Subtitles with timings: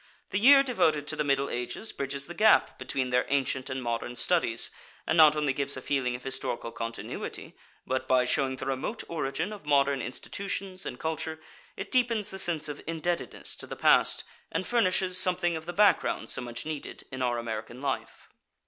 [0.31, 4.15] The year devoted to the Middle Ages bridges the gap between their ancient and modern
[4.15, 4.71] studies,
[5.05, 9.53] and not only gives a feeling of historical continuity, but by showing the remote origin
[9.53, 11.39] of modern institutions and culture
[11.77, 16.31] it deepens the sense of indebtedness to the past and furnishes something of the background
[16.31, 18.27] so much needed in our American life.